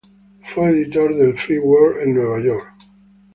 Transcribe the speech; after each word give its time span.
Fue 0.47 0.71
editor 0.71 1.15
del 1.15 1.37
"Free 1.37 1.59
World" 1.59 1.99
en 2.01 2.15
Nueva 2.15 2.39
York. 2.39 2.73